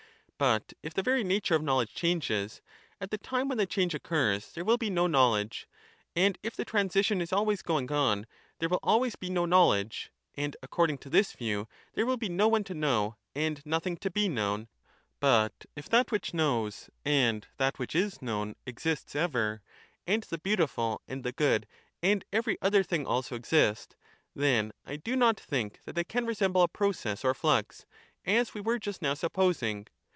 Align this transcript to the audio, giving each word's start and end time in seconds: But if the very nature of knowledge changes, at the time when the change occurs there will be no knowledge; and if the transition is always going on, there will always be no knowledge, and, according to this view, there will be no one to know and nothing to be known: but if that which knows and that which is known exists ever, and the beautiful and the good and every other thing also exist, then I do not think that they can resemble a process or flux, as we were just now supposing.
But 0.57 0.73
if 0.81 0.95
the 0.95 1.03
very 1.03 1.23
nature 1.23 1.53
of 1.53 1.61
knowledge 1.61 1.93
changes, 1.93 2.63
at 2.99 3.11
the 3.11 3.19
time 3.19 3.47
when 3.47 3.59
the 3.59 3.67
change 3.67 3.93
occurs 3.93 4.53
there 4.53 4.65
will 4.65 4.79
be 4.79 4.89
no 4.89 5.05
knowledge; 5.05 5.67
and 6.15 6.35
if 6.41 6.55
the 6.55 6.65
transition 6.65 7.21
is 7.21 7.31
always 7.31 7.61
going 7.61 7.91
on, 7.91 8.25
there 8.57 8.67
will 8.67 8.79
always 8.81 9.15
be 9.15 9.29
no 9.29 9.45
knowledge, 9.45 10.11
and, 10.33 10.57
according 10.63 10.97
to 10.97 11.11
this 11.11 11.33
view, 11.33 11.67
there 11.93 12.07
will 12.07 12.17
be 12.17 12.27
no 12.27 12.47
one 12.47 12.63
to 12.63 12.73
know 12.73 13.17
and 13.35 13.63
nothing 13.67 13.95
to 13.97 14.09
be 14.09 14.27
known: 14.27 14.67
but 15.19 15.53
if 15.75 15.87
that 15.89 16.11
which 16.11 16.33
knows 16.33 16.89
and 17.05 17.45
that 17.57 17.77
which 17.77 17.93
is 17.95 18.19
known 18.19 18.55
exists 18.65 19.15
ever, 19.15 19.61
and 20.07 20.23
the 20.23 20.39
beautiful 20.39 21.03
and 21.07 21.23
the 21.23 21.31
good 21.31 21.67
and 22.01 22.25
every 22.33 22.57
other 22.63 22.81
thing 22.81 23.05
also 23.05 23.35
exist, 23.35 23.95
then 24.35 24.71
I 24.87 24.95
do 24.95 25.15
not 25.15 25.39
think 25.39 25.81
that 25.85 25.93
they 25.93 26.03
can 26.03 26.25
resemble 26.25 26.63
a 26.63 26.67
process 26.67 27.23
or 27.23 27.35
flux, 27.35 27.85
as 28.25 28.55
we 28.55 28.61
were 28.61 28.79
just 28.79 29.03
now 29.03 29.13
supposing. 29.13 29.85